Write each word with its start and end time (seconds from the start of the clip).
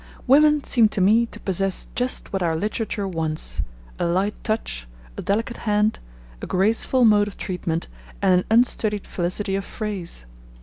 Women 0.25 0.63
seem 0.63 0.89
to 0.97 0.99
me 0.99 1.27
to 1.27 1.39
possess 1.39 1.87
just 1.93 2.33
what 2.33 2.41
our 2.41 2.55
literature 2.55 3.07
wants 3.07 3.61
a 3.99 4.05
light 4.07 4.33
touch, 4.43 4.87
a 5.15 5.21
delicate 5.21 5.57
hand, 5.57 5.99
a 6.41 6.47
graceful 6.47 7.05
mode 7.05 7.27
of 7.27 7.37
treatment, 7.37 7.87
and 8.19 8.39
an 8.39 8.45
unstudied 8.49 9.05
felicity 9.05 9.55
of 9.55 9.63
phrase. 9.63 10.25